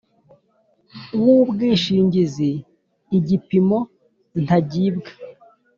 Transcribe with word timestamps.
w 1.23 1.25
ubwishingizi 1.37 2.51
igipimo 3.17 3.77
ntagibwa 4.43 5.11